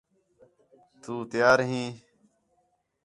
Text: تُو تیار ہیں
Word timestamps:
تُو 1.01 1.13
تیار 1.29 1.59
ہیں 1.69 1.87